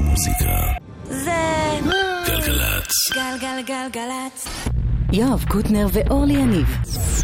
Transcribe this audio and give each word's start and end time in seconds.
מוזיקה. 0.00 0.72
זה 1.04 1.78
גלגלצ. 2.26 2.92
גלגלגלגלצ. 3.14 4.48
יואב 5.12 5.44
קוטנר 5.48 5.86
ואורלי 5.92 6.32
יניב 6.32 6.66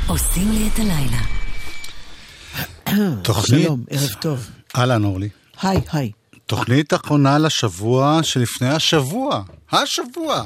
עושים 0.06 0.52
לי 0.52 0.68
את 0.68 0.78
הלילה. 0.78 1.22
תוכנית, 3.22 3.62
שלום, 3.62 3.84
ערב 3.90 4.12
טוב. 4.20 4.50
אהלן 4.76 5.04
אורלי. 5.04 5.28
היי, 5.62 5.80
היי. 5.92 6.12
תוכנית 6.46 6.94
אחרונה 6.94 7.38
לשבוע 7.38 8.20
שלפני 8.22 8.68
השבוע. 8.68 9.42
השבוע. 9.72 10.44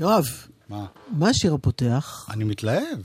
יואב, 0.00 0.24
מה? 0.68 0.86
מה 1.10 1.28
השיר 1.28 1.54
הפותח? 1.54 2.26
אני 2.30 2.44
מתלהב. 2.44 2.98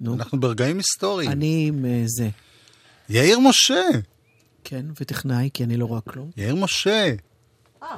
נו, 0.00 0.14
אנחנו 0.14 0.40
ברגעים 0.40 0.76
היסטוריים. 0.76 1.30
אני 1.30 1.64
עם 1.68 1.84
אה, 1.84 2.02
זה. 2.06 2.28
יאיר 3.08 3.38
משה. 3.38 3.84
כן, 4.64 4.86
וטכנאי, 5.00 5.50
כי 5.54 5.64
אני 5.64 5.76
לא 5.76 5.84
רואה 5.84 6.00
כלום. 6.00 6.30
יאיר 6.36 6.54
משה. 6.54 7.14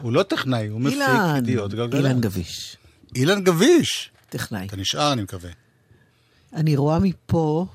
הוא 0.03 0.13
לא 0.13 0.23
טכנאי, 0.23 0.67
הוא 0.67 0.81
מפיק 0.81 0.99
ידיעות 1.39 1.75
גלגלצ. 1.75 1.95
אילן 2.05 2.21
גביש, 2.21 2.77
אילן 3.15 3.45
גביש. 3.45 4.11
טכנאי. 4.31 4.67
אתה 4.67 4.77
נשאר, 4.77 5.13
אני 5.13 5.23
מקווה. 5.23 5.51
אני 6.53 6.77
רואה 6.77 6.99
מפה 6.99 7.67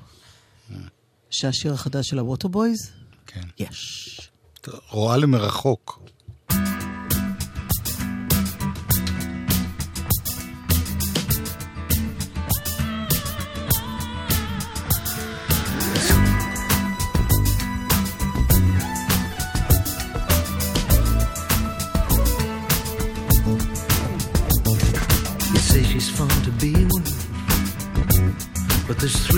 שהשיר 1.30 1.74
החדש 1.74 2.08
של 2.08 2.18
הווטרבויז, 2.18 2.90
כן. 3.26 3.40
יש. 3.58 4.30
רואה 4.90 5.16
למרחוק. 5.16 6.02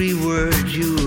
every 0.02 0.14
word 0.26 0.68
you 0.70 1.01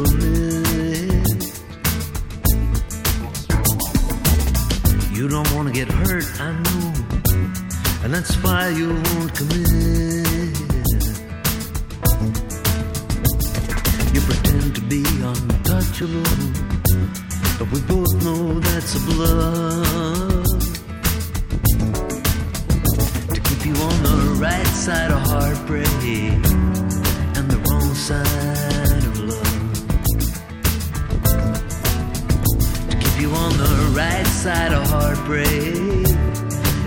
right 33.96 34.28
side 34.28 34.74
of 34.74 34.86
heartbreak 34.90 35.48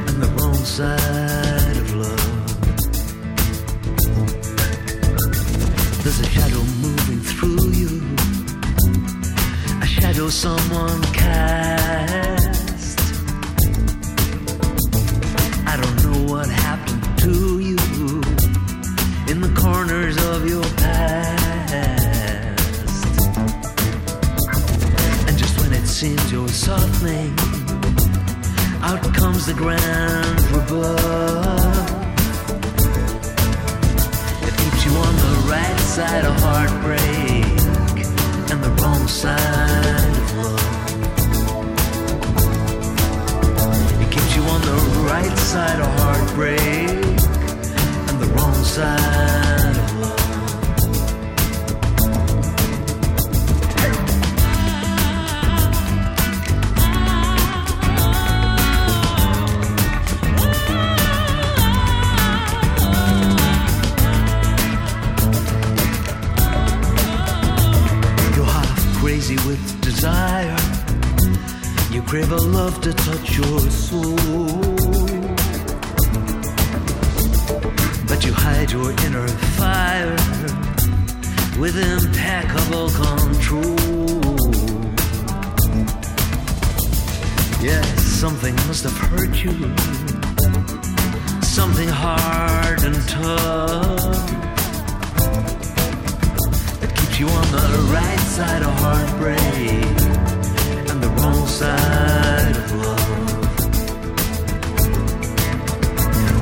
and 0.08 0.22
the 0.22 0.28
wrong 0.36 0.54
side 0.54 1.76
of 1.78 1.94
love. 1.94 2.52
There's 6.02 6.20
a 6.20 6.26
shadow 6.26 6.62
moving 6.84 7.20
through 7.20 7.70
you, 7.80 8.02
a 9.80 9.86
shadow 9.86 10.28
someone 10.28 11.02
cast. 11.14 11.77
Softening, 26.58 27.32
out 28.82 29.00
comes 29.14 29.46
the 29.46 29.54
grand 29.54 30.40
rebuff. 30.50 31.88
It 34.42 34.54
keeps 34.60 34.84
you 34.86 34.92
on 35.06 35.14
the 35.26 35.34
right 35.52 35.80
side 35.96 36.24
of 36.24 36.34
heartbreak 36.40 37.44
and 38.50 38.60
the 38.66 38.70
wrong 38.82 39.06
side 39.06 40.16
of 40.22 40.36
love. 40.44 40.70
It 44.02 44.10
keeps 44.10 44.34
you 44.36 44.42
on 44.42 44.60
the 44.60 44.78
right 45.12 45.38
side 45.38 45.80
of 45.80 45.90
heartbreak 46.00 46.90
and 48.08 48.20
the 48.20 48.28
wrong 48.34 48.64
side 48.64 49.47
crave 72.08 72.32
a 72.32 72.36
love 72.36 72.80
to 72.80 72.90
touch 72.94 73.36
your 73.36 73.60
soul. 73.70 74.16
But 78.08 78.24
you 78.24 78.32
hide 78.32 78.72
your 78.72 78.92
inner 79.04 79.28
fire 79.58 80.16
with 81.60 81.76
impeccable 81.76 82.88
control. 83.04 84.38
Yes, 87.60 88.02
something 88.02 88.54
must 88.68 88.84
have 88.84 88.96
hurt 88.96 89.44
you. 89.44 89.52
Something 91.42 91.90
hard 91.90 92.84
and 92.84 92.96
tough. 93.06 94.32
It 96.82 96.90
keeps 96.96 97.20
you 97.20 97.28
on 97.28 97.46
the 97.52 97.68
right 97.92 98.20
side 98.20 98.62
of 98.62 98.72
heartbreak 98.80 99.97
side 101.58 102.56
of 102.56 102.72
love. 102.84 103.00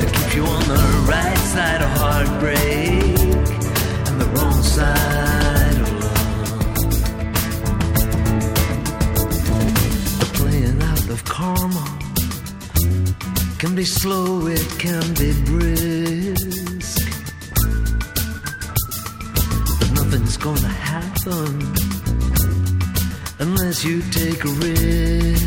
It 0.02 0.10
keeps 0.12 0.34
you 0.34 0.44
on 0.44 0.64
the 0.68 0.84
right 1.08 1.42
side 1.54 1.80
of 1.80 1.90
heartbreak 2.02 3.18
and 4.08 4.20
the 4.20 4.28
wrong 4.34 4.62
side 4.62 5.78
of 5.84 5.90
love. 6.02 6.28
The 10.20 10.26
playing 10.34 10.80
out 10.82 11.08
of 11.08 11.24
karma 11.24 11.86
can 13.58 13.74
be 13.74 13.86
slow, 13.86 14.46
it 14.48 14.68
can 14.78 15.14
be 15.14 15.32
brisk. 15.48 17.08
But 19.80 19.90
nothing's 19.92 20.36
gonna 20.36 20.74
happen 20.92 21.85
unless 23.66 23.84
you 23.84 24.00
take 24.12 24.44
a 24.44 24.48
risk. 24.48 25.42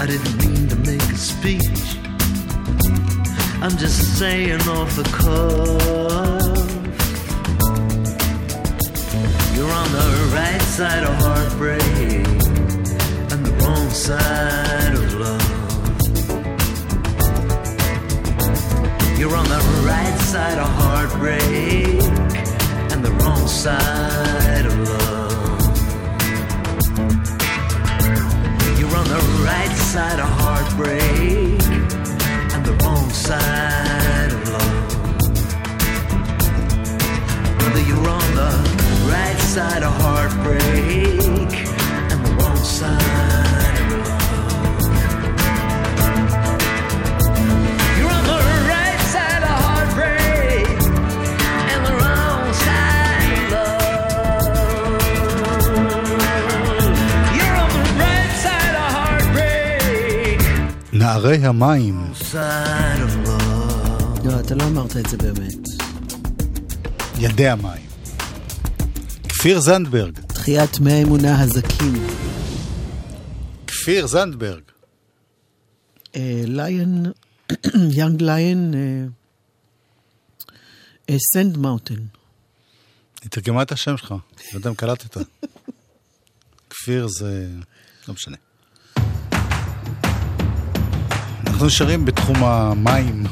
I 0.00 0.06
didn't 0.06 0.36
mean 0.38 0.68
to 0.70 0.76
make 0.90 1.02
a 1.02 1.16
speech. 1.16 1.96
I'm 3.62 3.76
just 3.78 4.18
saying 4.18 4.60
off 4.62 4.96
the 4.96 5.04
cuff. 5.04 6.58
You're 9.54 9.72
on 9.82 9.92
the 9.92 10.08
right 10.34 10.62
side 10.62 11.04
of 11.04 11.14
heartbreak 11.14 12.26
and 13.30 13.46
the 13.46 13.52
wrong 13.62 13.90
side 13.90 14.94
of 14.94 15.14
love. 15.14 15.48
You're 19.16 19.36
on 19.36 19.48
the 19.48 19.62
right 19.86 20.18
side 20.32 20.58
of 20.58 20.68
heartbreak 20.82 22.29
the 23.02 23.10
wrong 23.10 23.46
side 23.46 24.66
of 24.66 24.78
love. 24.88 25.60
You're 28.78 28.96
on 28.96 29.08
the 29.08 29.22
right 29.44 29.76
side 29.92 30.20
of 30.20 30.28
heartbreak 30.42 31.62
and 32.54 32.64
the 32.64 32.72
wrong 32.84 33.10
side 33.10 34.32
of 34.32 34.48
love. 34.48 34.92
Whether 37.62 37.82
you're 37.88 38.08
on 38.08 38.34
the 38.34 38.52
right 39.12 39.38
side 39.38 39.82
of 39.82 39.92
heartbreak 40.02 41.52
and 42.10 42.24
the 42.26 42.32
WC, 42.42 43.09
הרי 61.22 61.36
המים. 61.36 62.12
לא, 64.24 64.40
אתה 64.40 64.54
לא 64.54 64.64
אמרת 64.64 64.96
את 64.96 65.06
זה 65.10 65.16
באמת. 65.16 65.68
ידי 67.18 67.48
המים. 67.48 67.86
כפיר 69.28 69.60
זנדברג. 69.60 70.18
תחיית 70.26 70.80
מי 70.80 70.92
האמונה 70.92 71.42
הזקים. 71.42 72.06
כפיר 73.66 74.06
זנדברג. 74.06 74.62
אה, 76.16 76.42
ליון, 76.46 77.04
יאנג 77.98 78.22
ליון, 78.22 78.74
אה, 78.74 79.04
אה, 81.10 81.16
סנד 81.34 81.56
מאוטן. 81.56 81.94
היא 83.22 83.30
תרגמה 83.30 83.62
את 83.62 83.72
השם 83.72 83.96
שלך, 83.96 84.10
לא 84.10 84.18
יודע 84.54 84.70
אם 84.70 84.74
קלטת. 84.74 85.16
כפיר 86.70 87.06
זה... 87.08 87.48
לא 88.08 88.14
משנה. 88.14 88.36
אנחנו 91.60 91.68
נשארים 91.68 92.04
בתחום 92.04 92.44
המים. 92.44 93.24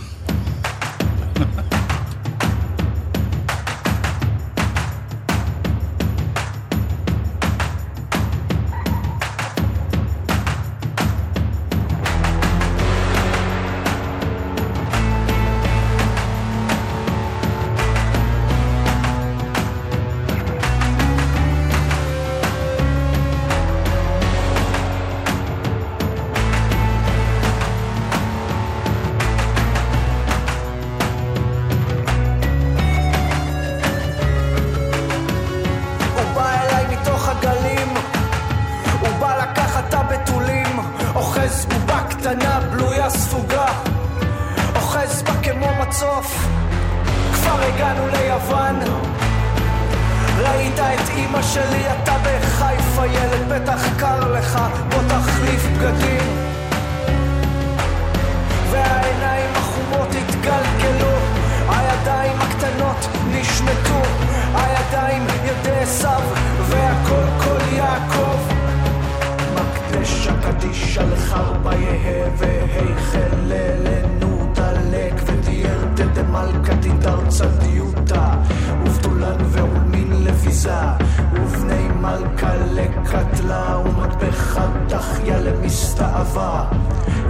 צבא 86.33 86.65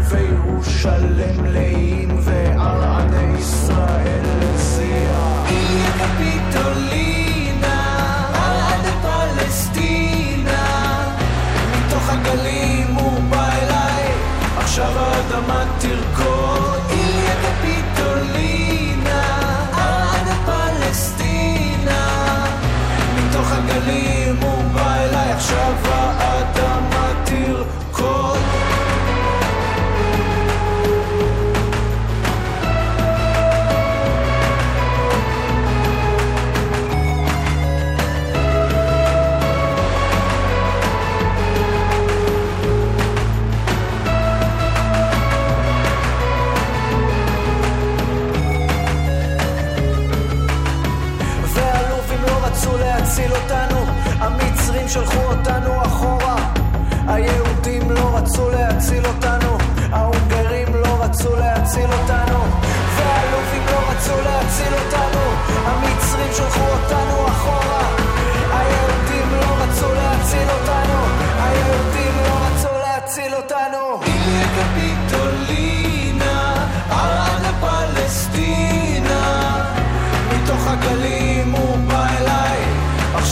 וירושלם 0.08 1.44
לאים 1.44 2.18
וערעני 2.20 3.38
ישראל 3.38 4.22
לזיע. 4.40 5.18
איליה 5.48 5.90
קפיטולינה, 5.98 7.78
עד 8.34 8.84
פלסטינה, 9.02 10.64
מתוך 11.70 12.10
הגלים 12.10 12.94
הוא 12.94 13.22
בא 13.30 13.50
אליי, 13.52 14.12
עכשיו 14.56 14.92
האדמה 14.98 15.64
תרקוד 15.78 16.17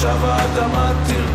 שבת 0.06 0.58
עמדתי 0.62 1.25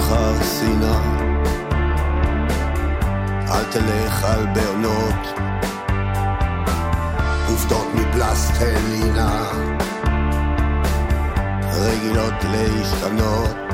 רגילות 11.72 12.34
להשתנות, 12.44 13.67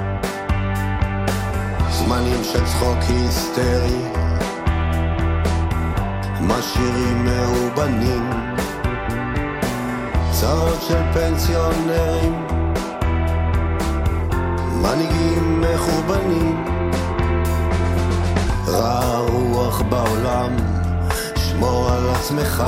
זמנים 2.05 2.43
של 2.43 2.65
צחוק 2.65 2.97
היסטרי, 3.09 4.01
משאירים 6.41 7.25
מאובנים, 7.25 8.29
צרות 10.31 10.81
של 10.87 11.01
פנסיונרים. 11.13 12.45
מנהיגים 14.81 15.61
מחורבנים. 15.61 16.65
רע 18.67 19.17
רוח 19.17 19.81
בעולם, 19.81 20.55
שמור 21.35 21.89
על 21.91 22.09
עצמך. 22.09 22.63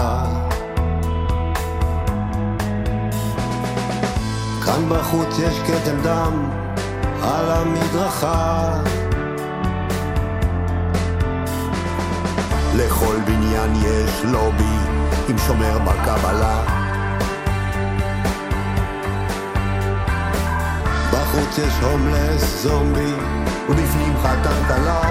כאן 4.66 4.90
בחוץ 4.90 5.40
יש 5.40 5.60
כתם 5.60 6.02
דם 6.04 6.50
על 7.22 7.50
המדרכה. 7.50 8.95
לכל 12.78 13.16
בניין 13.26 13.76
יש 13.76 14.24
לובי 14.24 14.78
עם 15.30 15.38
שומר 15.38 15.78
בקבלה. 15.80 16.64
בחוץ 21.12 21.58
יש 21.58 21.74
הומלס 21.82 22.64
זומבי, 22.64 23.14
ובפנים 23.70 24.14
חתן 24.24 24.68
כלה. 24.68 25.02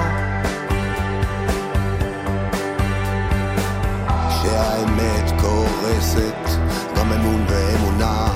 כשהאמת 4.28 5.40
קורסת, 5.40 6.60
גם 6.96 7.12
אמון 7.12 7.44
ואמונה. 7.48 8.26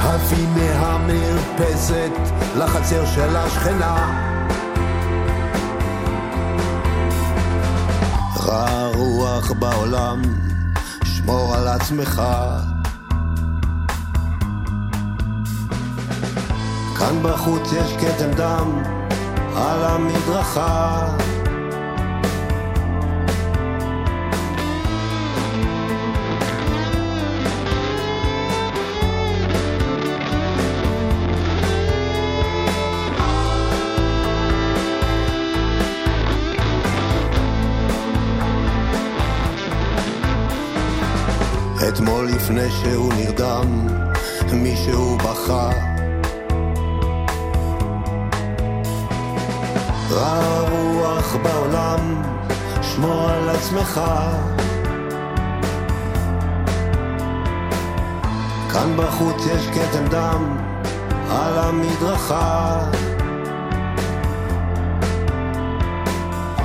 הביא 0.00 0.46
מהמרפסת 0.48 2.10
לחצר 2.56 3.06
של 3.06 3.36
השכנה. 3.36 4.29
רוח 8.94 9.52
בעולם, 9.52 10.22
שמור 11.04 11.54
על 11.54 11.68
עצמך. 11.68 12.22
כאן 16.98 17.22
בחוץ 17.22 17.72
יש 17.72 17.96
כתם 17.96 18.30
דם 18.36 18.82
על 19.56 19.84
המדרכה. 19.84 21.06
אתמול 41.94 42.26
לפני 42.26 42.70
שהוא 42.70 43.12
נרדם, 43.14 43.86
מישהו 44.52 45.18
בכה. 45.18 45.70
רע 50.10 50.60
רוח 50.70 51.36
בעולם, 51.36 52.22
שמור 52.82 53.30
על 53.30 53.48
עצמך. 53.48 54.00
כאן 58.72 58.96
בחוץ 58.96 59.46
יש 59.46 59.66
כתם 59.66 60.06
דם 60.10 60.56
על 61.30 61.58
המדרכה. 61.58 62.80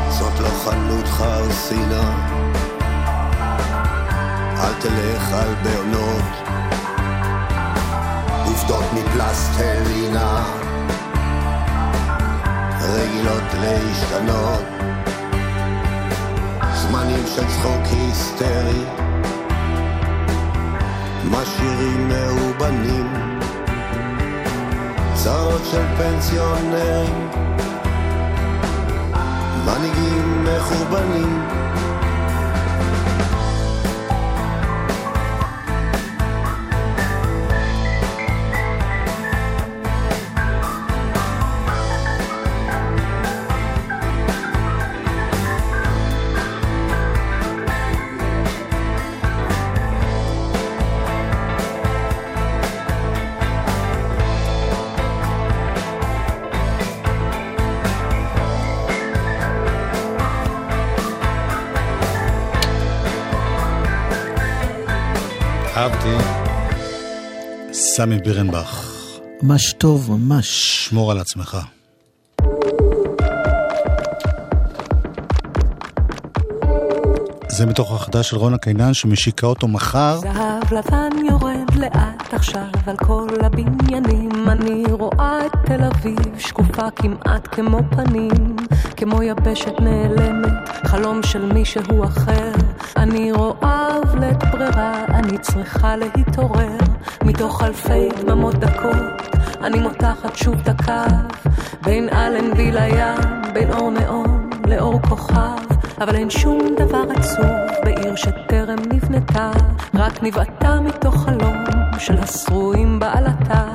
זאת 0.09 0.39
לא 0.39 0.49
חנות 0.65 1.07
חרסינה, 1.07 2.24
אל 4.57 4.73
תלך 4.79 5.33
על 5.33 5.53
בעונות, 5.63 6.23
עובדות 8.45 8.83
מפלסטלינה. 8.93 10.43
רגילות 12.81 13.43
להשתנות. 13.61 14.63
זמנים 16.73 17.23
של 17.35 17.47
צחוק 17.47 17.81
היסטרי. 17.91 18.83
משאירים 21.31 22.09
מאובנים. 22.09 23.13
צרות 25.13 25.61
של 25.71 25.83
פנסיונרים. 25.97 27.29
מנהיגים 29.65 30.43
מחורבנים 30.43 31.64
אהבתי. 65.85 66.15
סמי 67.73 68.17
בירנבך, 68.17 68.85
ממש 69.43 69.73
טוב, 69.73 70.11
ממש. 70.11 70.47
שמור 70.85 71.11
על 71.11 71.19
עצמך. 71.19 71.57
זה 77.49 77.65
מתוך 77.65 77.91
החדש 77.91 78.29
של 78.29 78.37
רונה 78.37 78.57
קינן 78.57 78.93
שמשיקה 78.93 79.47
אותו 79.47 79.67
מחר. 79.67 80.17
זהב 80.17 80.73
לבן 80.73 81.25
יורד 81.29 81.75
לאט 81.75 82.33
עכשיו 82.33 82.67
על 82.87 82.97
כל 82.97 83.27
הבניינים 83.43 84.49
אני 84.49 84.83
רואה 84.91 85.45
את 85.45 85.51
תל 85.65 85.83
אביב 85.83 86.39
שקופה 86.39 86.91
כמעט 86.95 87.47
כמו 87.51 87.79
פנים 87.89 88.55
כמו 88.97 89.23
יבשת 89.23 89.73
נעלמת 89.79 90.69
חלום 90.83 91.23
של 91.23 91.53
מישהו 91.53 92.03
אחר 92.03 92.51
אני 92.97 93.31
רואה 93.31 93.99
בלית 94.11 94.43
ברירה 94.51 95.05
אני 95.09 95.37
צריכה 95.37 95.95
להתעורר 95.95 96.77
מתוך 97.23 97.63
אלפי 97.63 98.09
דממות 98.25 98.55
דקות. 98.55 99.37
אני 99.63 99.79
מותחת 99.79 100.35
שוב 100.35 100.55
את 100.63 100.67
הקו 100.67 101.15
בין 101.83 102.09
אלנבי 102.09 102.71
לים 102.71 103.53
בין 103.53 103.73
אור 103.73 103.91
נאון 103.91 104.49
לאור 104.67 105.01
כוכב 105.01 105.75
אבל 106.01 106.15
אין 106.15 106.29
שום 106.29 106.59
דבר 106.77 107.03
עצוב 107.15 107.55
בעיר 107.83 108.15
שטרם 108.15 108.79
נבנתה, 108.93 109.51
רק 109.93 110.23
נבעטה 110.23 110.79
מתוך 110.79 111.15
חלום 111.15 111.63
של 111.99 112.17
השרועים 112.17 112.99
בעלתה, 112.99 113.65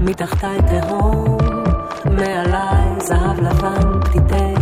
מתחתיי 0.00 0.58
תהום, 0.62 1.38
מעליי 2.04 3.00
זהב 3.00 3.40
לבן 3.40 4.00
פתיתי 4.00 4.57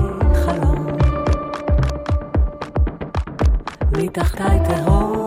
מתחתיי 4.16 4.58
תהום, 4.64 5.24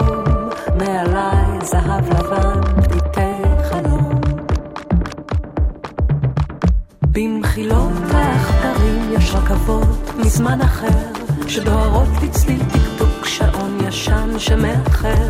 מעליי 0.75 1.59
זהב 1.63 2.09
לבן 2.09 2.61
פתיתי 2.83 3.43
חלום. 3.63 4.21
במחילות 7.01 7.93
העכברים 8.13 9.11
יש 9.11 9.35
רכבות 9.35 10.15
מזמן 10.17 10.61
אחר 10.61 11.11
שדוהרות 11.47 12.07
לצליל 12.23 12.61
טקטוק 12.63 13.25
שעון 13.25 13.77
ישן 13.87 14.39
שמאחר, 14.39 15.27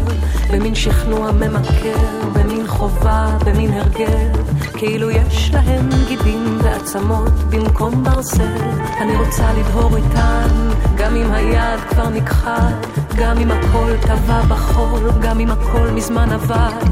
במין 0.53 0.75
שכנוע 0.75 1.31
ממכר, 1.31 2.29
במין 2.33 2.67
חובה, 2.67 3.37
במין 3.45 3.73
הרגל, 3.73 4.27
כאילו 4.79 5.11
יש 5.11 5.51
להם 5.53 5.89
גידים 6.07 6.59
ועצמות 6.63 7.31
במקום 7.49 8.03
ברזל. 8.03 8.57
אני 9.01 9.15
רוצה 9.15 9.53
לדהור 9.53 9.97
איתן, 9.97 10.47
גם 10.97 11.15
אם 11.15 11.31
היד 11.31 11.79
כבר 11.89 12.09
נכחד, 12.09 12.71
גם 13.15 13.37
אם 13.37 13.51
הכל 13.51 13.91
טבע 14.01 14.41
בחול, 14.41 15.11
גם 15.21 15.39
אם 15.39 15.51
הכל 15.51 15.89
מזמן 15.89 16.29
עבד. 16.31 16.85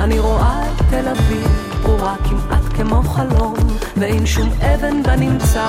אני 0.00 0.18
רואה 0.18 0.62
את 0.68 0.82
תל 0.90 1.08
אביב, 1.08 1.78
ברורה 1.82 2.14
כמעט 2.24 2.64
כמו 2.76 3.02
חלום, 3.02 3.54
ואין 3.96 4.26
שום 4.26 4.48
אבן 4.60 5.02
בנמצא 5.02 5.68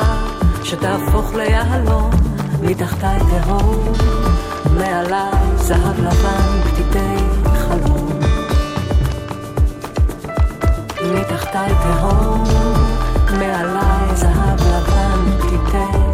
שתהפוך 0.63 1.34
ליהלום. 1.34 2.10
מתחתיי 2.62 3.20
תהום, 3.20 3.94
מעליי 4.77 5.58
זהב 5.58 6.00
לבן, 6.00 6.62
פתיתי 6.63 7.20
מתחתיי 11.13 11.72
תהום, 11.84 12.44
מעליי 13.39 14.15
זהב 14.15 14.60
לבן, 14.60 15.38
פתיתי 15.39 16.11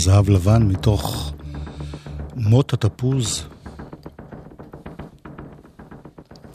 זהב 0.00 0.30
לבן, 0.30 0.62
מתוך 0.62 1.32
מות 2.36 2.72
התפוז. 2.72 3.42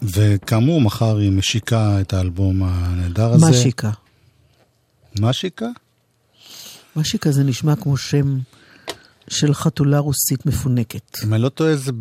וכאמור, 0.04 0.82
מחר 0.82 1.18
היא 1.18 1.32
משיקה 1.32 2.02
את 2.02 2.14
האלבום 2.14 2.64
הנהדר 2.64 3.34
הזה. 3.34 3.46
משיקה. 3.50 3.92
משיקה? 5.20 5.68
משיקה 6.96 7.32
זה 7.32 7.44
נשמע 7.44 7.76
כמו 7.76 7.98
שם 7.98 8.38
של 9.28 9.54
חתולה 9.54 10.00
רוסית 10.00 10.46
מפונקת. 10.46 11.18
אם 11.24 11.34
אני 11.34 11.42
לא 11.42 11.50
טועה, 11.50 11.76
זה 11.76 11.92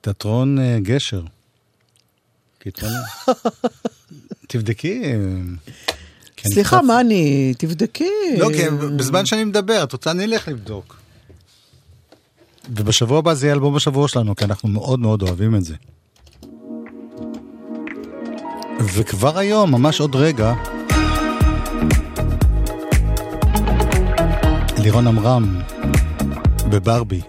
בתיאטרון 0.00 0.58
אה, 0.58 0.78
גשר. 0.82 1.24
קיצוני. 2.58 2.92
תבדקי. 4.48 5.02
סליחה, 6.46 6.82
מה 6.82 7.00
אני... 7.00 7.54
תבדקי. 7.58 8.10
לא, 8.38 8.48
כי 8.56 8.62
בזמן 8.96 9.26
שאני 9.26 9.44
מדבר, 9.44 9.82
את 9.82 9.92
רוצה, 9.92 10.10
אני 10.10 10.24
אלך 10.24 10.48
לבדוק. 10.48 10.96
ובשבוע 12.74 13.18
הבא 13.18 13.34
זה 13.34 13.46
יהיה 13.46 13.54
אלבום 13.54 13.76
השבוע 13.76 14.08
שלנו, 14.08 14.36
כי 14.36 14.44
אנחנו 14.44 14.68
מאוד 14.68 15.00
מאוד 15.00 15.22
אוהבים 15.22 15.54
את 15.54 15.64
זה. 15.64 15.74
וכבר 18.80 19.38
היום, 19.38 19.70
ממש 19.70 20.00
עוד 20.00 20.16
רגע, 20.16 20.54
לירון 24.82 25.06
עמרם 25.06 25.60
בברבי. 26.70 27.20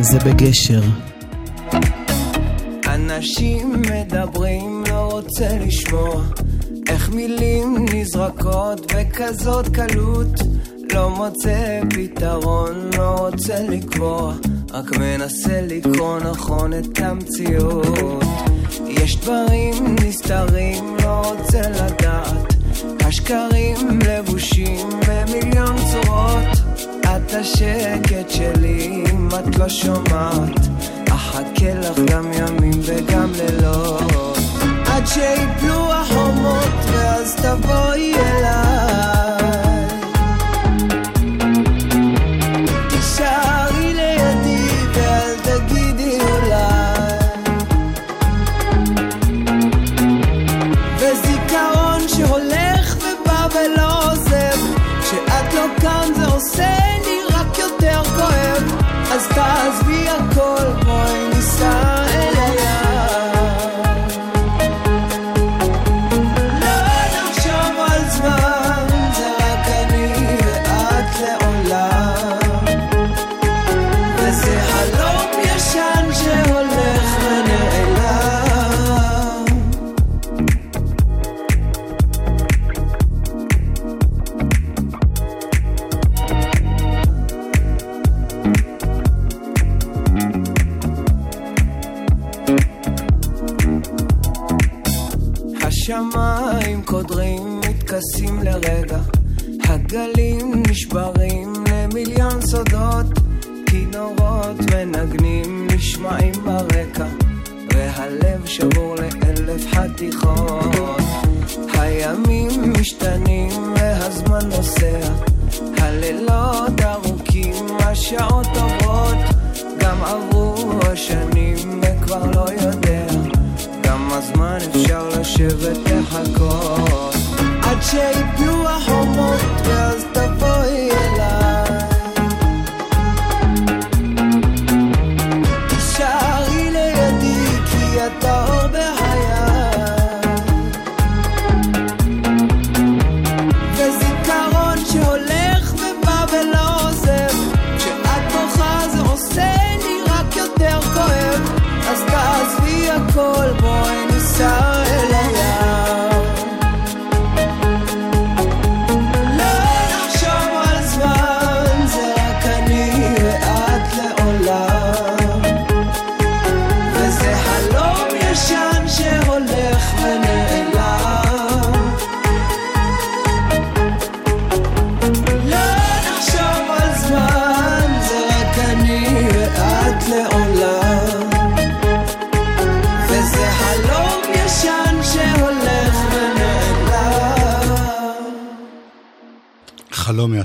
זה 0.00 0.18
בגשר. 0.18 0.82
אנשים 3.26 3.82
מדברים, 3.82 4.84
לא 4.88 5.08
רוצה 5.12 5.48
לשמוע. 5.66 6.22
איך 6.88 7.10
מילים 7.10 7.86
נזרקות 7.94 8.92
בכזאת 8.92 9.68
קלות? 9.68 10.40
לא 10.92 11.10
מוצא 11.10 11.80
פתרון, 11.90 12.90
לא 12.96 13.14
רוצה 13.18 13.62
לקבוע. 13.68 14.34
רק 14.72 14.96
מנסה 14.96 15.60
לקרוא 15.62 16.18
נכון 16.20 16.72
את 16.74 17.00
המציאות. 17.00 18.22
יש 18.88 19.16
דברים 19.16 19.96
נסתרים, 20.04 20.96
לא 21.04 21.22
רוצה 21.30 21.60
לדעת. 21.60 22.54
השקרים 23.00 23.98
לבושים 24.06 24.88
במיליון 25.08 25.76
צורות. 25.76 26.76
את 27.02 27.34
השקט 27.34 28.30
שלי 28.30 29.04
אם 29.10 29.28
את 29.28 29.58
לא 29.58 29.68
שומעת 29.68 30.75
אחכה 31.36 31.74
לך 31.74 31.98
גם 32.10 32.32
ימים 32.32 32.80
וגם 32.82 33.32
לילות. 33.34 34.38
עד 34.86 35.06
שיפלו 35.06 35.92
החומות 35.92 36.74
ואז 36.92 37.36
תבואי 37.36 38.14
אליי 38.14 39.25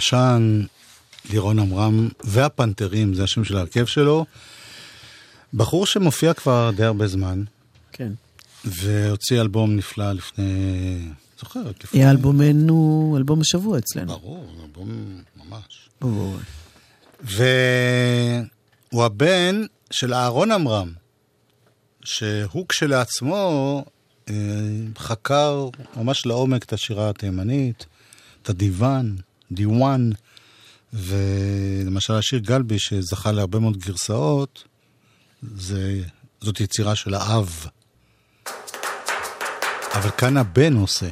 חלום 0.01 0.61
ישן, 0.61 0.61
לירון 1.29 1.59
עמרם 1.59 2.09
והפנתרים, 2.23 3.13
זה 3.13 3.23
השם 3.23 3.43
של 3.43 3.57
ההרכב 3.57 3.85
שלו. 3.85 4.25
בחור 5.53 5.85
שמופיע 5.85 6.33
כבר 6.33 6.71
די 6.75 6.83
הרבה 6.83 7.07
זמן, 7.07 7.43
כן. 7.91 8.11
והוציא 8.65 9.41
אלבום 9.41 9.75
נפלא 9.75 10.11
לפני... 10.11 10.99
זוכרת? 11.39 11.83
לפני... 11.83 11.99
יהיה 11.99 12.11
אלבומנו, 12.11 13.15
אלבום 13.17 13.41
השבוע 13.41 13.77
אצלנו. 13.77 14.07
ברור, 14.07 14.55
אלבום 14.63 15.21
ממש. 15.35 15.89
ברור. 16.01 16.37
והוא 17.23 19.03
הבן 19.03 19.61
של 19.91 20.13
אהרון 20.13 20.51
עמרם, 20.51 20.93
שהוא 22.03 22.65
כשלעצמו 22.69 23.85
אה, 24.29 24.33
חקר 24.97 25.69
ממש 25.97 26.25
לעומק 26.25 26.63
את 26.63 26.73
השירה 26.73 27.09
התימנית, 27.09 27.85
את 28.41 28.49
הדיוון, 28.49 29.15
דיוואן, 29.51 30.09
ולמשל 30.93 32.13
השיר 32.13 32.39
גלבי, 32.39 32.79
שזכה 32.79 33.31
להרבה 33.31 33.59
מאוד 33.59 33.77
גרסאות, 33.77 34.63
זה, 35.55 36.01
זאת 36.41 36.59
יצירה 36.59 36.95
של 36.95 37.13
האב. 37.13 37.65
אבל 39.93 40.09
כאן 40.17 40.37
הבן 40.37 40.75
עושה. 40.75 41.09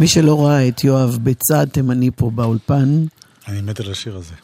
מי 0.00 0.08
שלא 0.08 0.46
ראה 0.46 0.68
את 0.68 0.84
יואב 0.84 1.18
בצד 1.22 1.66
תימני 1.72 2.10
פה 2.16 2.30
באולפן, 2.30 3.04
אני 3.48 3.60
מת 3.60 3.80
על 3.80 3.90
השיר 3.90 4.16
הזה. 4.16 4.34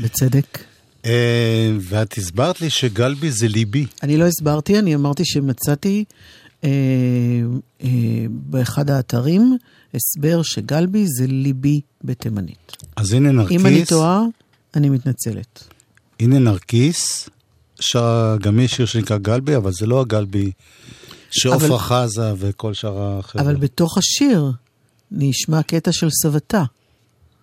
בצדק. 0.00 0.58
אה, 1.04 1.72
ואת 1.80 2.18
הסברת 2.18 2.60
לי 2.60 2.70
שגלבי 2.70 3.30
זה 3.30 3.48
ליבי. 3.48 3.86
אני 4.02 4.16
לא 4.16 4.24
הסברתי, 4.24 4.78
אני 4.78 4.94
אמרתי 4.94 5.24
שמצאתי 5.24 6.04
אה, 6.64 6.70
אה, 7.82 7.88
באחד 8.30 8.90
האתרים 8.90 9.56
הסבר 9.94 10.42
שגלבי 10.42 11.06
זה 11.06 11.26
ליבי 11.26 11.80
בתימנית. 12.04 12.76
אז 12.96 13.12
הנה 13.12 13.32
נרקיס. 13.32 13.60
אם 13.60 13.66
אני 13.66 13.84
טועה, 13.84 14.22
אני 14.74 14.88
מתנצלת. 14.88 15.64
הנה 16.20 16.38
נרקיס, 16.38 17.28
שר 17.80 18.36
גם 18.40 18.60
יש 18.60 18.74
שיר 18.74 18.86
שנקרא 18.86 19.18
גלבי, 19.18 19.56
אבל 19.56 19.72
זה 19.72 19.86
לא 19.86 20.00
הגלבי 20.00 20.52
שעופרה 21.30 21.68
אבל- 21.68 21.78
חזה 21.78 22.32
וכל 22.38 22.74
שאר 22.74 23.18
החבר'ה 23.18 23.44
אבל 23.44 23.56
בתוך 23.56 23.98
השיר 23.98 24.52
נשמע 25.10 25.62
קטע 25.62 25.92
של 25.92 26.08
סבתה. 26.22 26.64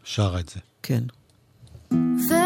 שרה 0.03 0.39
את 0.39 0.49
זה. 0.49 0.59
כן. 0.83 1.03
והים 1.91 2.36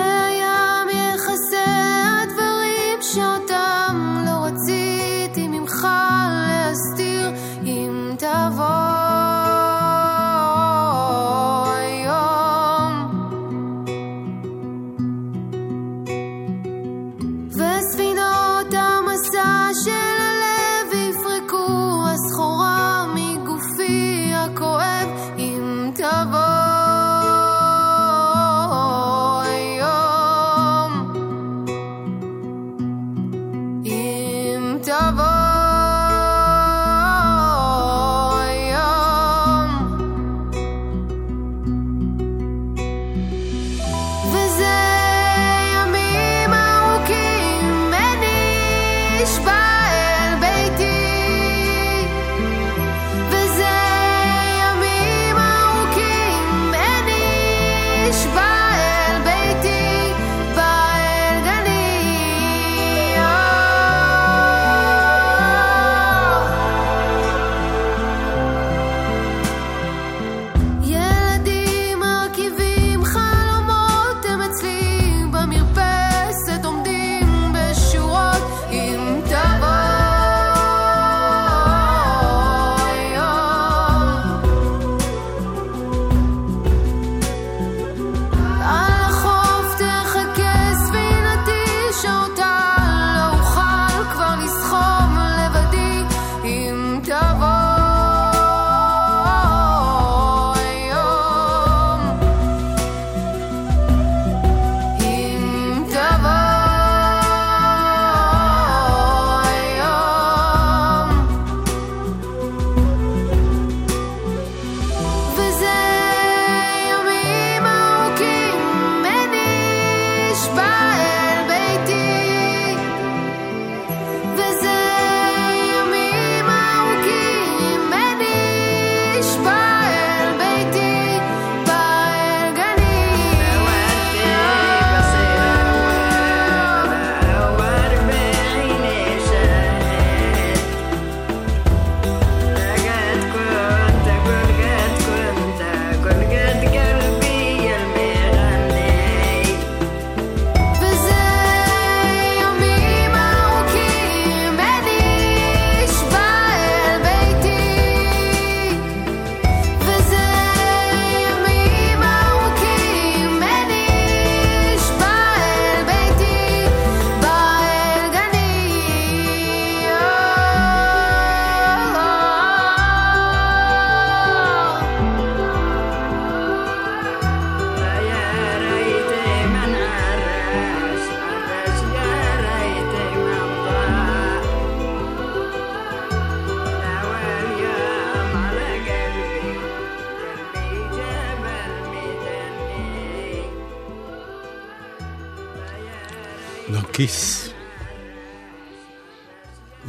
כיס. 197.02 197.50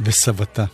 וסבתה. 0.03 0.65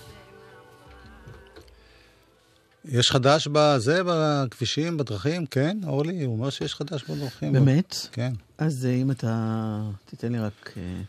יש 2.86 3.12
חדש 3.12 3.47
בזה, 3.52 4.02
בכבישים, 4.06 4.97
בדרכים? 4.97 5.45
כן, 5.45 5.78
אורלי? 5.88 6.23
הוא 6.23 6.34
אומר 6.34 6.49
שיש 6.49 6.75
חדש 6.75 7.04
בדרכים. 7.04 7.54
באמת? 7.54 7.95
כן. 8.12 8.34
אז 8.58 8.86
אה, 8.86 8.91
אם 8.91 9.12
אתה 9.12 9.82
תיתן 10.06 10.32
לי 10.32 10.39
רק 10.39 10.73
אה, 10.78 11.02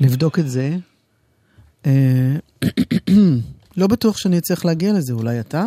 לבדוק 0.00 0.38
את 0.38 0.50
זה. 0.50 0.76
אה, 1.86 2.36
לא 3.76 3.86
בטוח 3.86 4.16
שאני 4.16 4.38
אצליח 4.38 4.64
להגיע 4.64 4.92
לזה, 4.92 5.12
אולי 5.12 5.40
אתה? 5.40 5.64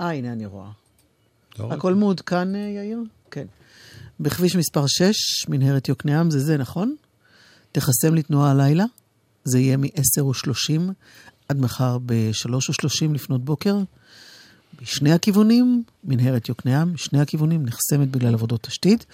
אה, 0.00 0.12
הנה 0.12 0.32
אני 0.32 0.46
רואה. 0.46 0.70
לא 1.58 1.72
הכל 1.72 1.94
מעודכן, 1.94 2.54
יאיר? 2.54 2.98
כן. 3.30 3.46
בכביש 4.20 4.56
מספר 4.56 4.84
6, 4.86 5.14
מנהרת 5.48 5.88
יוקנעם, 5.88 6.30
זה 6.30 6.40
זה, 6.40 6.56
נכון? 6.56 6.96
תחסם 7.72 8.14
לי 8.14 8.22
תנועה 8.22 8.50
הלילה, 8.50 8.84
זה 9.44 9.58
יהיה 9.58 9.76
מ-10:30 9.76 10.80
עד 11.48 11.60
מחר 11.60 11.98
ב-3:30 12.06 13.12
לפנות 13.14 13.44
בוקר. 13.44 13.76
בשני 14.82 15.12
הכיוונים, 15.12 15.82
מנהרת 16.04 16.48
יוקנעם, 16.48 16.96
שני 16.96 17.20
הכיוונים 17.20 17.66
נחסמת 17.66 18.10
בגלל 18.10 18.34
עבודות 18.34 18.62
תשתית. 18.62 19.06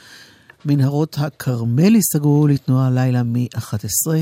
מנהרות 0.64 1.18
הכרמל 1.18 1.94
ייסגרו 1.94 2.46
לתנועה 2.46 2.86
הלילה 2.86 3.22
מ-11 3.22 4.12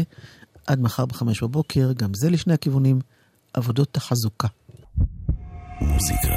עד 0.66 0.80
מחר 0.80 1.06
ב-5 1.06 1.24
בבוקר, 1.42 1.92
גם 1.92 2.10
זה 2.14 2.30
לשני 2.30 2.54
הכיוונים, 2.54 3.00
עבודות 3.54 3.88
תחזוקה. 3.92 4.48
מוזיקה 5.80 6.34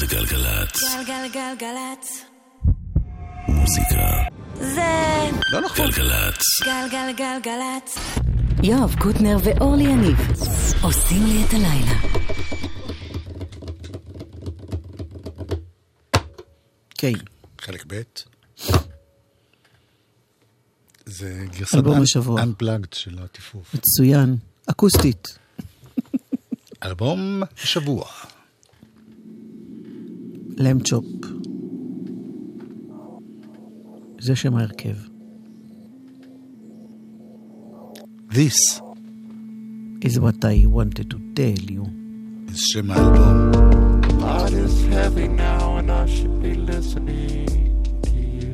זה 0.00 0.06
גלגלצ. 0.06 0.80
גלגלגלגלצ. 1.06 2.24
מוזיקה 3.48 4.39
זה 4.60 5.30
לא 5.52 5.60
נכון. 5.60 5.86
גלגלצ. 5.90 6.42
גלגלגלגלצ. 6.64 7.98
יואב 8.62 8.94
קוטנר 8.98 9.36
ואורלי 9.44 9.84
יניב 9.84 10.18
עושים 10.82 11.26
לי 11.26 11.44
את 11.44 11.54
הלילה. 11.54 12.20
כן, 16.98 17.12
חלק 17.60 17.84
ב'. 17.86 18.02
זה 21.06 21.44
גרסת 21.58 21.74
אלבום 21.74 22.02
השבוע. 22.02 22.42
Unplugged 22.42 22.94
של 22.94 23.18
הטיפוף. 23.18 23.74
מצוין. 23.74 24.36
אקוסטית. 24.70 25.38
אלבום 26.84 27.42
השבוע. 27.62 28.04
למצ'ופ. 30.56 31.04
זה 34.19 34.35
שם 34.35 34.55
ההרכב. 34.55 34.95
This 38.31 38.81
is 40.01 40.19
what 40.19 40.43
I 40.43 40.65
wanted 40.65 41.09
to 41.13 41.17
tell 41.35 41.71
you. 41.71 41.83
זה 42.47 42.57
שם 42.57 42.91
האלבום. 42.91 43.65
heart 44.25 44.53
is 44.53 44.85
heavy 44.87 45.27
now 45.27 45.77
and 45.77 45.91
I 45.91 46.05
should 46.07 46.41
be 46.41 46.53
listening 46.55 47.45
to 48.05 48.11
you. 48.37 48.53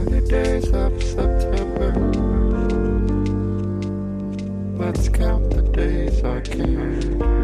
In 0.00 0.06
the 0.16 0.22
days 0.36 0.68
of 0.84 0.92
September, 1.16 1.90
let's 4.82 5.08
count 5.08 5.50
the 5.50 5.62
days 5.80 6.24
I 6.24 6.40
can't 6.40 7.35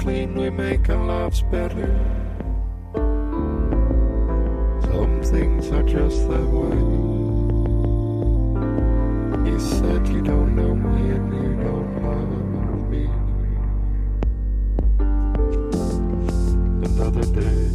Clean, 0.00 0.34
we 0.34 0.48
make 0.48 0.88
our 0.88 1.04
lives 1.04 1.42
better. 1.42 1.88
Some 4.84 5.20
things 5.22 5.70
are 5.70 5.82
just 5.82 6.26
that 6.28 6.46
way. 6.58 6.78
You 9.50 9.58
said 9.60 10.08
you 10.08 10.22
don't 10.22 10.56
know 10.56 10.74
me 10.74 11.10
and 11.16 11.32
you 11.34 11.52
don't 11.64 12.02
love 12.02 12.88
me. 12.88 13.10
Another 16.86 17.26
day. 17.38 17.69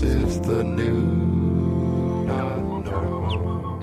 This 0.00 0.14
is 0.14 0.40
the 0.42 0.62
new 0.62 1.02
not 2.24 2.58
normal. 2.84 3.80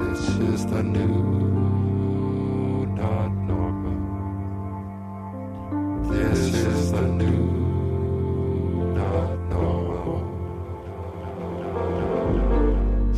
This 0.00 0.28
is 0.50 0.66
the 0.66 0.82
new 0.82 2.86
not 2.96 3.30
normal. 3.46 4.00
This 6.10 6.40
is 6.52 6.90
the 6.90 7.02
new 7.02 8.94
not 8.96 9.38
normal. 9.50 10.20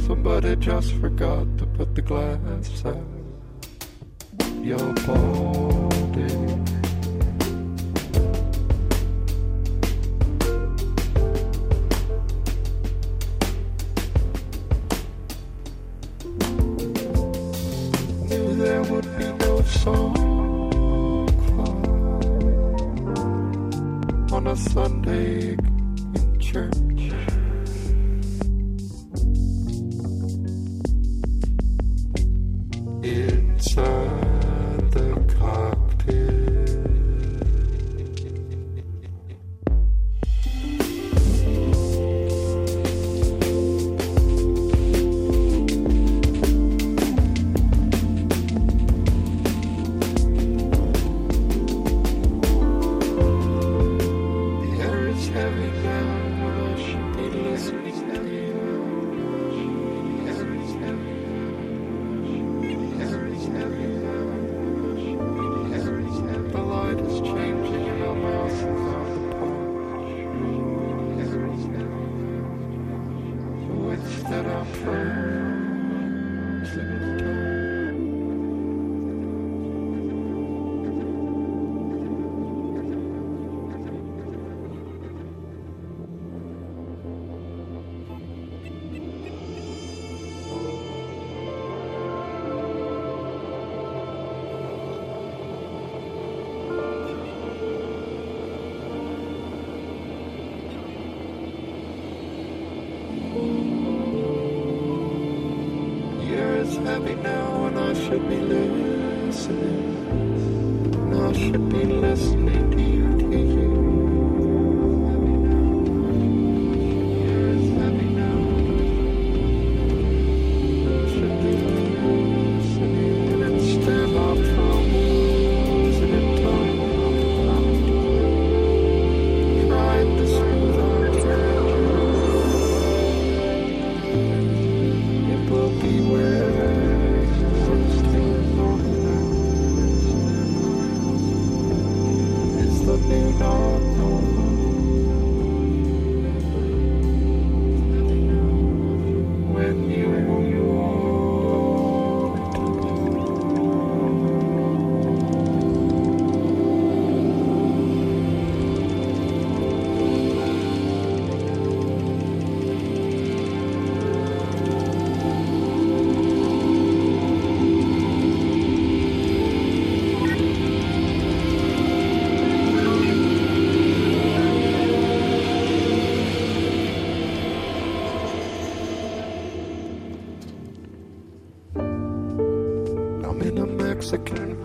Somebody 0.06 0.54
just 0.56 0.92
forgot 0.96 1.46
to 1.56 1.64
put 1.64 1.94
the 1.94 2.02
glass 2.02 2.84
out. 2.84 3.02
Your 4.62 4.92
body. 5.06 6.43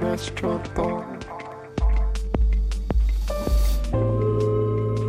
restaurant 0.10 0.66
bar. 0.74 1.05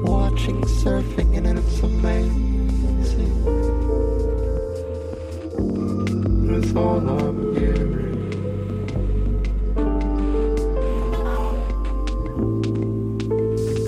Watching 0.05 0.61
surfing, 0.81 1.31
and 1.39 1.59
it's 1.59 1.81
amazing. 1.81 3.35
That's 6.49 6.77
all 6.77 7.01
I'm 7.09 7.39
hearing. 7.57 8.01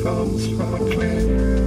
comes 0.02 0.42
from 0.56 0.74
a 0.74 0.78
clear 0.92 1.62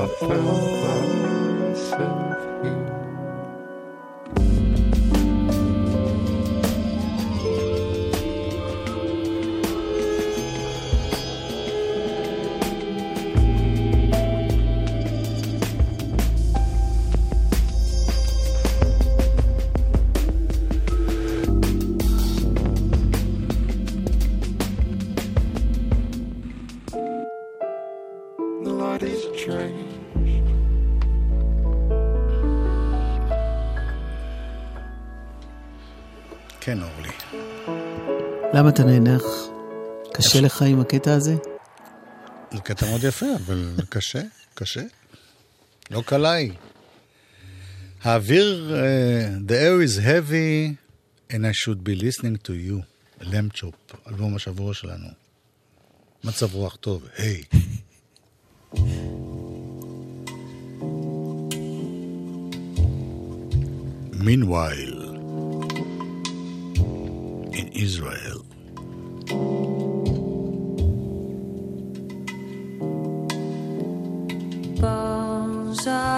I 0.00 0.06
fell 0.18 0.67
אתה 38.78 38.86
נאנח? 38.86 39.22
קשה 40.12 40.40
לך 40.40 40.62
עם 40.62 40.80
הקטע 40.80 41.14
הזה? 41.14 41.36
זה 42.52 42.60
קטע 42.60 42.86
מאוד 42.86 43.04
יפה, 43.04 43.26
אבל 43.36 43.74
קשה, 43.88 44.22
קשה. 44.54 44.82
לא 45.90 46.02
קלעי. 46.06 46.52
האוויר, 48.02 48.76
uh, 48.76 49.50
the 49.50 49.54
air 49.54 49.80
is 49.88 50.00
heavy 50.00 50.76
and 51.30 51.46
I 51.46 51.52
should 51.52 51.82
be 51.84 51.94
listening 52.02 52.36
to 52.44 52.52
you. 52.52 52.82
למצ'ופ, 53.20 53.74
אלבום 54.08 54.36
השבוע 54.36 54.74
שלנו. 54.74 55.08
מצב 56.24 56.54
רוח 56.54 56.76
טוב, 56.76 57.06
היי. 57.16 57.42
Hey. 57.52 58.78
Meanwhile, 64.28 64.98
in 67.52 67.68
Israel. 67.72 68.47
Bones. 74.80 76.17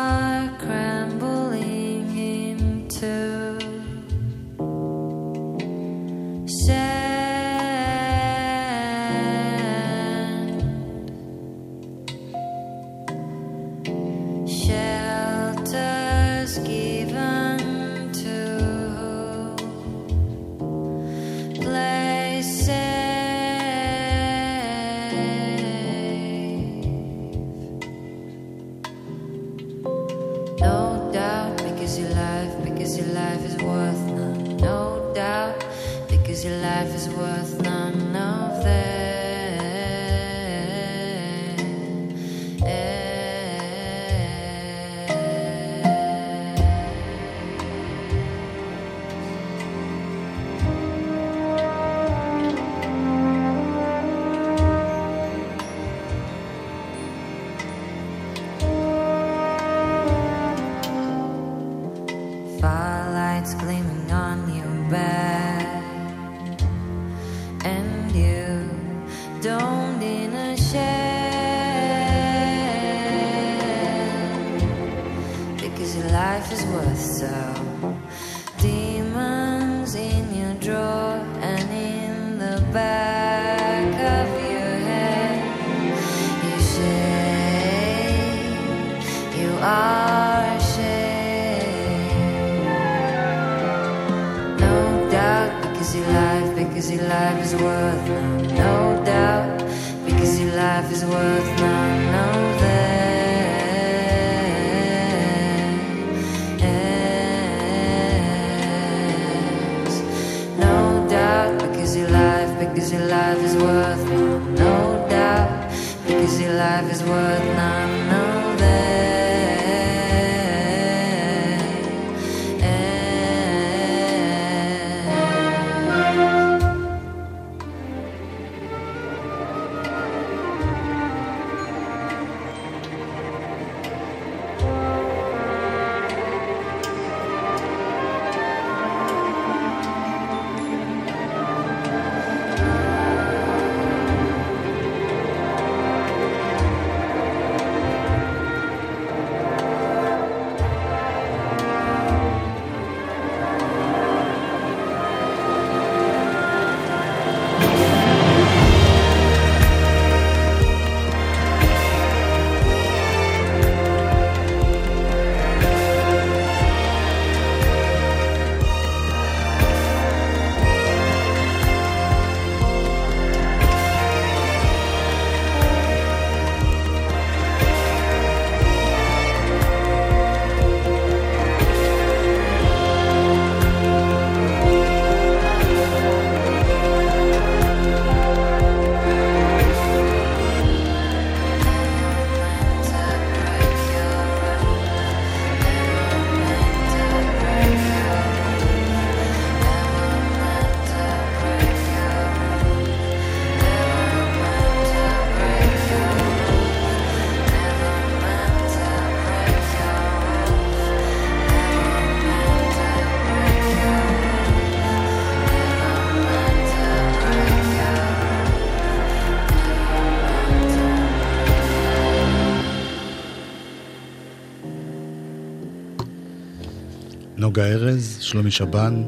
נוגה 227.61 227.73
ארז, 227.73 228.19
שלומי 228.21 228.51
שבן, 228.51 229.03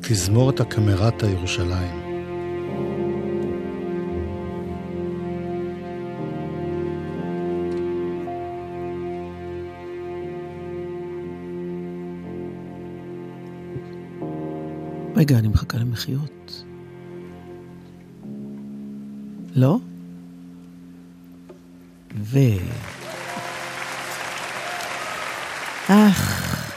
תזמורת 0.00 0.60
הקמרטה 0.60 1.26
ירושלים. 1.26 2.02
רגע, 15.16 15.38
אני 15.38 15.48
מחכה 15.48 15.78
למחיות. 15.78 16.64
לא? 19.54 19.78
ו... 22.20 22.38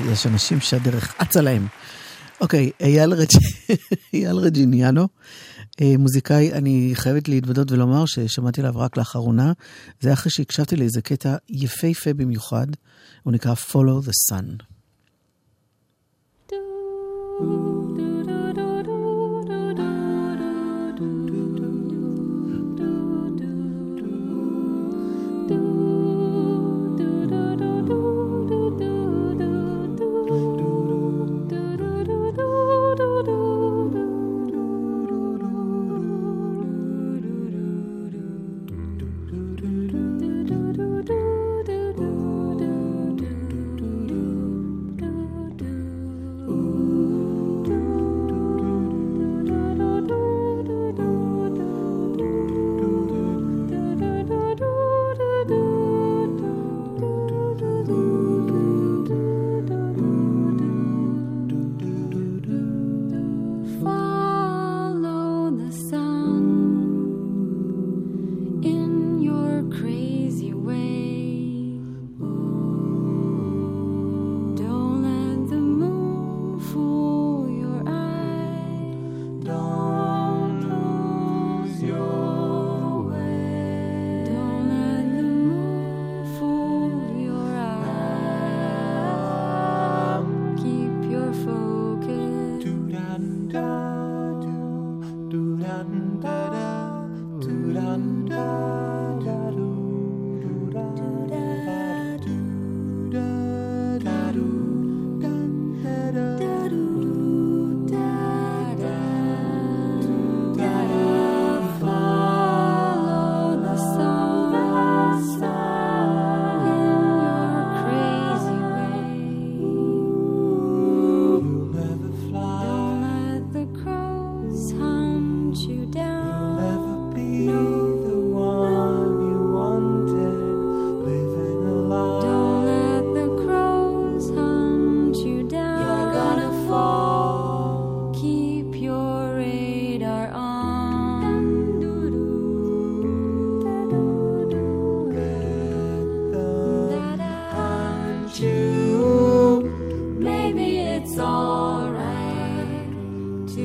יש 0.05 0.27
אנשים 0.27 0.59
שהדרך 0.59 1.15
אצה 1.21 1.41
להם. 1.41 1.67
אוקיי, 2.41 2.71
אייל, 2.81 3.13
רג'... 3.13 3.27
אייל 4.13 4.35
רג'יניאנו, 4.35 5.07
אה, 5.81 5.93
מוזיקאי, 5.99 6.53
אני 6.53 6.91
חייבת 6.93 7.27
להתוודות 7.27 7.71
ולומר 7.71 8.05
ששמעתי 8.05 8.61
עליו 8.61 8.73
רק 8.75 8.97
לאחרונה. 8.97 9.53
זה 9.99 10.13
אחרי 10.13 10.31
שהקשבתי 10.31 10.75
לאיזה 10.75 11.01
קטע 11.01 11.35
יפהפה 11.49 12.13
במיוחד, 12.13 12.67
הוא 13.23 13.33
נקרא 13.33 13.53
Follow 13.53 14.07
the 14.07 14.33
Sun. 14.33 14.68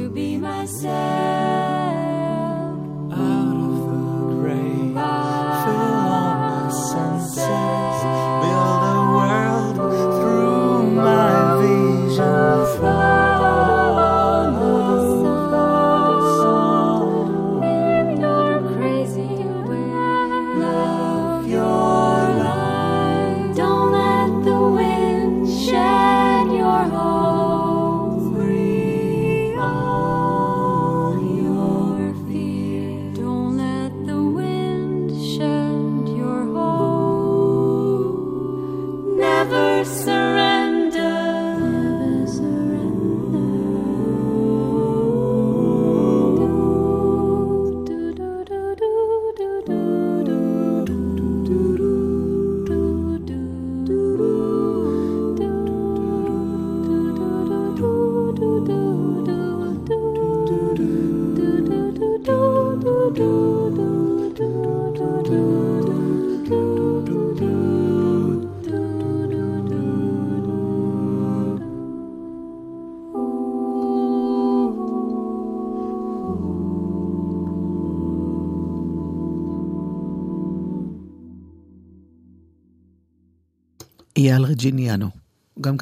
To 0.04 0.10
be 0.10 0.36
myself. 0.36 1.53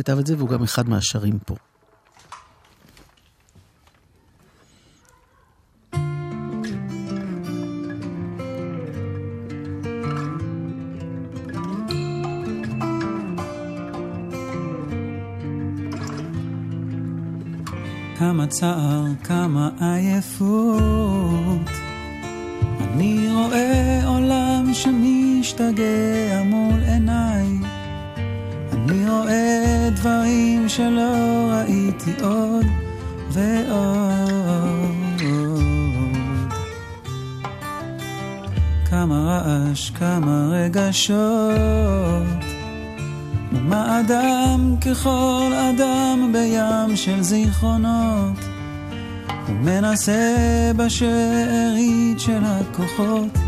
כתב 0.03 0.19
את 0.19 0.27
זה 0.27 0.37
והוא 0.37 0.49
גם 0.49 0.63
אחד 0.63 0.89
מהשרים 0.89 1.39
פה. 1.47 1.55
כמה 18.19 18.47
צער, 18.47 19.05
כמה 19.25 19.71
עייפות. 19.81 20.81
אני 22.81 23.29
רואה 23.35 24.01
עולם 24.07 24.71
שמשתגע 24.75 26.43
מול 26.45 26.81
עיניי. 26.83 27.72
רואה 29.13 29.89
דברים 29.95 30.69
שלא 30.69 31.51
ראיתי 31.51 32.13
עוד 32.23 32.67
ועוד. 33.31 34.93
כמה 38.91 39.19
רעש, 39.19 39.91
כמה 39.91 40.49
רגשות. 40.51 42.43
ומה 43.53 44.01
אדם 44.01 44.75
ככל 44.81 45.53
אדם 45.53 46.33
בים 46.33 46.97
של 46.97 47.23
זיכרונות 47.23 48.39
הוא 49.47 49.57
מנסה 49.57 50.73
בשארית 50.77 52.21
של 52.21 52.41
הכוחות 52.43 53.39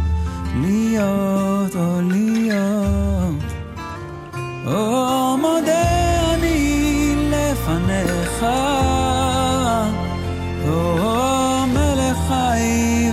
להיות 0.60 1.76
או 1.76 2.00
להיות 2.00 3.23
או 4.66 5.36
מודה 5.36 6.36
לפניך. 7.30 8.44
מלך 11.66 12.16
חי 12.28 13.10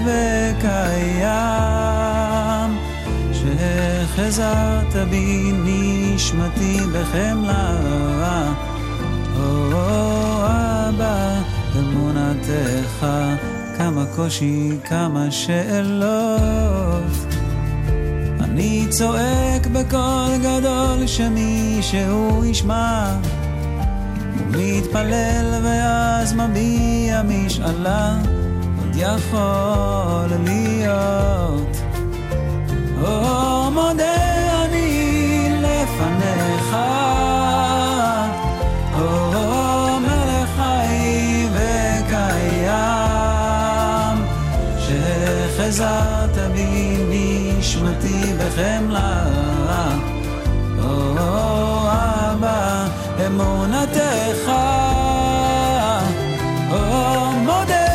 שחזרת 3.34 4.96
בי 5.10 5.52
נשמתי 5.66 6.78
בחמלה 6.94 8.54
או 9.38 9.72
אבא 10.44 11.42
אמונתך 11.80 13.06
כמה 13.78 14.06
קושי 14.16 14.78
כמה 14.86 15.32
שאלות 15.32 17.31
אני 18.52 18.88
צועק 18.90 19.68
בקול 19.68 20.38
גדול 20.44 21.08
שמישהו 21.08 22.46
ישמע. 22.46 23.18
ומתפלל 24.52 25.62
ואז 25.64 26.34
מביע 26.34 27.22
משאלה. 27.24 28.18
עוד 28.78 28.96
יכול 28.96 30.38
להיות. 30.44 31.78
או 33.02 33.72
מודה 33.72 34.66
אני 34.66 35.50
לפניך. 35.62 36.76
או 39.00 39.32
חי 40.56 41.48
בי 46.54 46.91
בחמלה 48.52 49.26
או 50.84 51.14
אבא 51.88 52.88
אמונתך. 53.28 54.52
או 56.72 57.32
מודה 57.32 57.86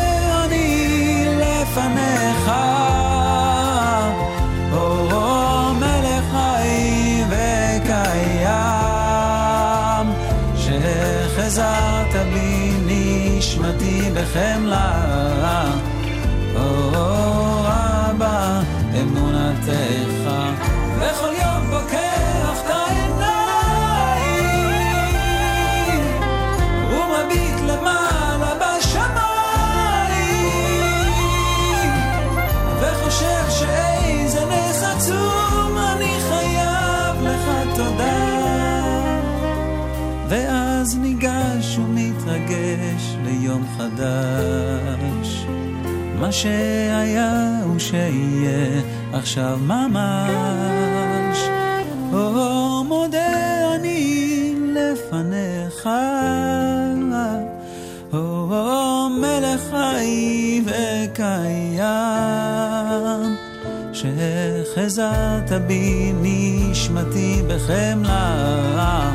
אני 0.45 1.25
לפניך. 1.39 2.51
שחזרת 11.47 12.13
בי 12.33 12.73
נשמתי 12.85 14.09
בחמלה 14.13 15.06
מה 46.27 46.33
שהיה 46.33 47.59
הוא 47.63 47.79
שיהיה 47.79 48.81
עכשיו 49.13 49.59
ממש. 49.61 51.37
או 52.13 52.83
מודה 52.83 53.75
אני 53.75 54.53
לפניך, 54.73 55.89
או 58.13 59.09
מלך 59.09 59.61
חי 59.71 60.61
וקיים, 60.65 61.85
שחזרת 63.93 65.51
בי 65.67 66.13
נשמתי 66.21 67.41
בחמלה. 67.47 69.13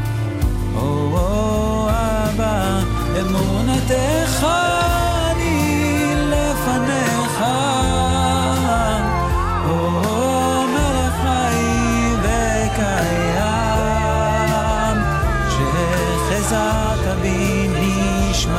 או 0.75 1.89
אבא, 1.91 2.81
אמונתך 3.21 4.47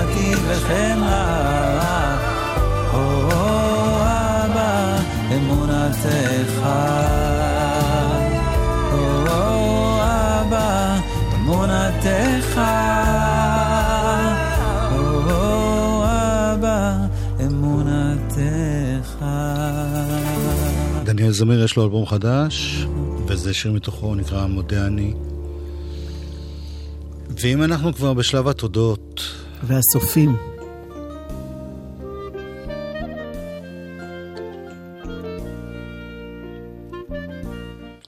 נשמתי 0.03 0.35
בחמלה. 0.35 2.17
או 2.93 3.29
אבא, 4.01 4.99
אמונתך. 5.35 6.67
או 14.91 16.03
אבא, 16.03 16.97
אמונתך. 17.45 19.25
דניאל 21.03 21.31
זמיר 21.31 21.63
יש 21.63 21.75
לו 21.75 21.83
אלבום 21.83 22.05
חדש, 22.05 22.85
וזה 23.27 23.53
שיר 23.53 23.71
מתוכו 23.71 24.15
נקרא 24.15 24.45
מודה 24.45 24.85
אני. 24.85 25.13
ואם 27.41 27.63
אנחנו 27.63 27.93
כבר 27.93 28.13
בשלב 28.13 28.47
התודות, 28.47 29.42
והסופים. 29.63 30.35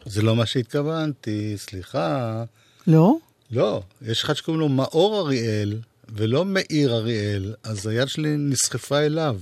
זה 0.05 0.21
לא 0.21 0.35
מה 0.35 0.45
שהתכוונתי, 0.45 1.53
סליחה. 1.57 2.43
לא? 2.87 3.15
לא, 3.51 3.81
יש 4.01 4.23
אחד 4.23 4.33
שקוראים 4.33 4.59
לו 4.59 4.69
מאור 4.69 5.19
אריאל, 5.19 5.77
ולא 6.09 6.45
מאיר 6.45 6.93
אריאל, 6.93 7.53
אז 7.63 7.87
היד 7.87 8.07
שלי 8.07 8.35
נסחפה 8.37 8.99
אליו. 8.99 9.35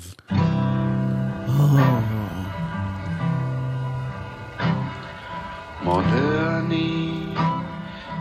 מודה 5.84 6.60
אני 6.60 7.24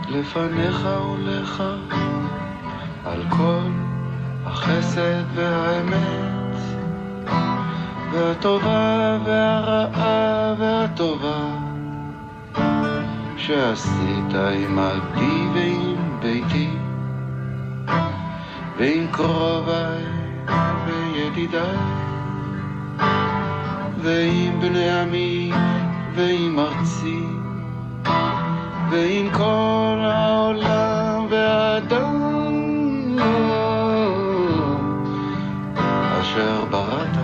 לפניך 0.09 0.87
ולך 1.11 1.63
על 3.05 3.23
כל 3.29 3.69
החסד 4.45 5.23
והאמת. 5.35 6.33
והטובה 8.11 9.17
והרעה 9.25 10.53
והטובה 10.57 11.37
שעשית 13.37 14.33
עמדי 14.33 15.47
ועם 15.53 16.19
ביתי 16.19 16.69
ועם 18.77 19.07
קרוביי 19.11 20.03
וידידיי 20.85 21.77
ועם 23.97 24.59
בני 24.61 24.89
עמי 24.89 25.51
ועם 26.15 26.59
ארצי 26.59 27.23
ועם 28.91 29.29
כל 29.31 29.99
העולם 30.03 31.25
והאדם 31.29 32.42
אשר 36.33 36.65
בראת. 36.65 37.15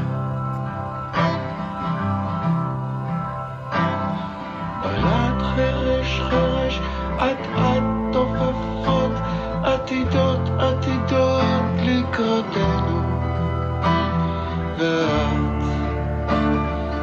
בלט 4.84 5.42
חרש 5.56 6.22
חרש 6.30 6.80
אט 7.18 7.48
אט 7.56 7.84
תופפות 8.14 9.12
עתידות 9.64 10.50
עתידות 10.60 11.44
לקראתנו 11.86 13.02
ואת 14.78 15.64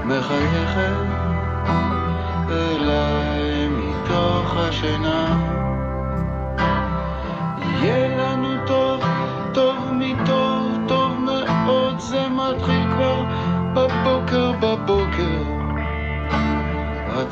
מחייכת 0.04 1.06
אליי 2.50 3.68
מתוך 3.68 4.56
השינה. 4.56 5.65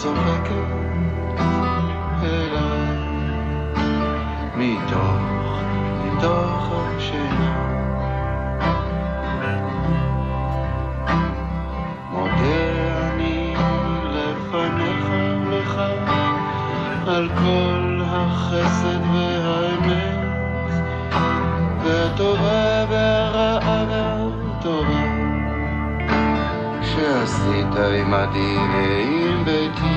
צוחקת 0.04 0.84
אליי 2.22 2.96
מתוך, 4.56 5.60
מתוך 6.04 6.72
השינה. 6.72 7.54
מודה 12.10 13.10
אני 13.12 13.54
לפניך 14.10 15.06
ולך 15.46 15.80
על 17.06 17.28
כל 17.28 18.00
החסד 18.06 19.00
והאמת 19.12 20.18
והטובה 21.84 22.84
והרעה 22.90 23.84
והטובה 23.88 25.04
שעשית 26.82 27.76
עמדי 28.00 28.56
ועם 28.72 29.44
ביתי 29.44 29.93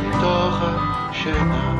מתוך 0.00 0.62
השינה 0.62 1.74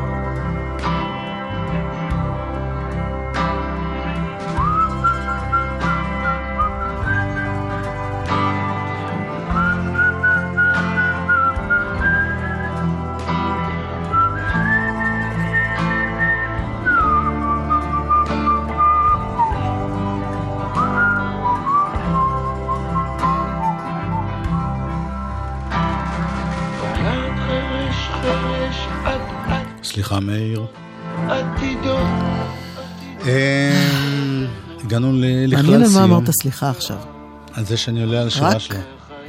מאיר. 30.22 30.66
עתידות 31.28 32.06
אמ, 33.24 34.46
הגענו 34.84 35.12
לכלל 35.22 35.62
מעניין 35.62 35.74
על 35.74 35.80
מה 35.80 35.88
סיום. 35.88 36.12
אמרת 36.12 36.30
סליחה 36.30 36.70
עכשיו. 36.70 36.96
על 37.52 37.64
זה 37.64 37.76
שאני 37.76 38.02
עולה 38.02 38.20
על 38.20 38.28
רק 38.40 38.58
שלו. 38.58 38.76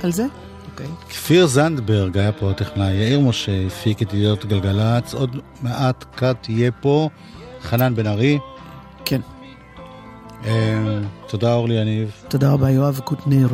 על 0.03 0.11
זה? 0.11 0.25
אוקיי. 0.71 0.87
כפיר 1.09 1.47
זנדברג 1.47 2.17
היה 2.17 2.31
פה 2.31 2.49
הטכנאי, 2.49 2.93
יאיר 2.93 3.19
משה 3.19 3.51
הפיק 3.67 4.01
את 4.01 4.13
ידיעות 4.13 4.45
גלגלצ, 4.45 5.13
עוד 5.13 5.37
מעט 5.61 6.05
קאט 6.15 6.49
יהיה 6.49 6.71
פה, 6.71 7.09
חנן 7.63 7.95
בן 7.95 8.07
ארי. 8.07 8.39
כן. 9.05 9.21
אה, 10.45 10.99
תודה 11.27 11.53
אורלי 11.53 11.73
יניב. 11.73 12.11
תודה 12.27 12.51
רבה, 12.51 12.69
יואב 12.69 13.01
קוטנר. 13.03 13.47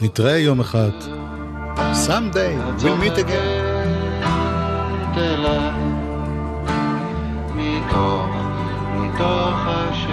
נתראה 0.00 0.38
יום 0.38 0.60
אחד. 0.60 0.90
someday 2.06 2.54
we'll 2.82 2.96
meet 2.96 3.18
again. 3.18 3.72
אליי 7.92 8.00
מתוך, 8.00 8.26
מתוך 8.94 9.66
השם 9.66 10.11